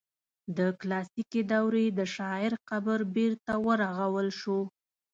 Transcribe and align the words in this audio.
د 0.57 0.59
کلاسیکي 0.79 1.41
دورې 1.51 1.85
د 1.99 1.99
شاعر 2.15 2.53
قبر 2.69 2.99
بیرته 3.15 3.53
ورغول 3.67 4.27
شو. 4.39 4.59